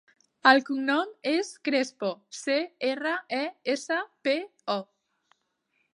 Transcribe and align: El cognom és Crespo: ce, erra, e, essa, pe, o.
El 0.51 0.61
cognom 0.69 1.11
és 1.31 1.51
Crespo: 1.69 2.09
ce, 2.39 2.57
erra, 2.89 3.13
e, 3.43 3.45
essa, 3.75 4.03
pe, 4.29 4.37
o. 4.79 4.83